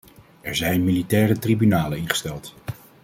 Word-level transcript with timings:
Er 0.41 0.55
zijn 0.55 0.83
militaire 0.83 1.39
tribunalen 1.39 1.97
ingesteld. 1.97 2.55